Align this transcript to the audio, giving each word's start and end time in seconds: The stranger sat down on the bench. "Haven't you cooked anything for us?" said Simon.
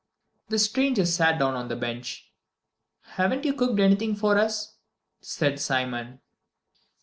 The 0.49 0.57
stranger 0.57 1.05
sat 1.05 1.37
down 1.37 1.53
on 1.53 1.67
the 1.67 1.75
bench. 1.75 2.31
"Haven't 3.03 3.45
you 3.45 3.53
cooked 3.53 3.79
anything 3.79 4.15
for 4.15 4.35
us?" 4.35 4.77
said 5.21 5.59
Simon. 5.59 6.21